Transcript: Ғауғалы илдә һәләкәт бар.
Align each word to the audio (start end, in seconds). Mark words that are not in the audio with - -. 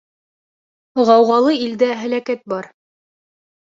Ғауғалы 1.11 1.55
илдә 1.69 1.93
һәләкәт 2.03 2.47
бар. 2.57 2.75